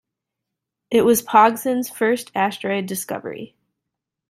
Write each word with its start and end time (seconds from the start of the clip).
It 0.89 1.03
was 1.03 1.21
Pogson's 1.21 1.87
first 1.87 2.31
asteroid 2.33 2.87
discovery. 2.87 3.55